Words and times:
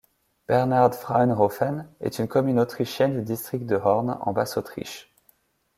Bernhard-Frauenhofen 0.47 1.87
est 1.99 2.17
une 2.17 2.27
commune 2.27 2.59
autrichienne 2.59 3.17
du 3.17 3.21
district 3.21 3.67
de 3.67 3.75
Horn 3.75 4.17
en 4.21 4.33
Basse-Autriche. 4.33 5.13